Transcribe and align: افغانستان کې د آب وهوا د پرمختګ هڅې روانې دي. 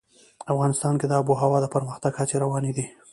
افغانستان 0.53 0.93
کې 0.99 1.05
د 1.07 1.13
آب 1.19 1.25
وهوا 1.29 1.57
د 1.61 1.67
پرمختګ 1.75 2.13
هڅې 2.19 2.35
روانې 2.43 2.71
دي. 2.77 2.85